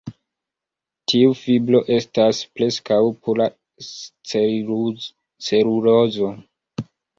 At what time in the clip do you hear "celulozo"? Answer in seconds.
4.33-6.35